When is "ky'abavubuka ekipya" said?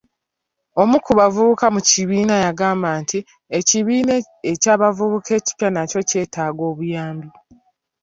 4.61-5.69